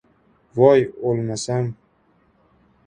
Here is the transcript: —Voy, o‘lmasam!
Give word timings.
—Voy, 0.59 0.81
o‘lmasam! 1.11 1.71